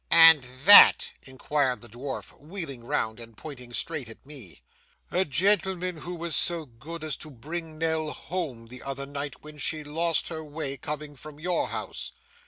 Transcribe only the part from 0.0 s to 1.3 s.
'And that?'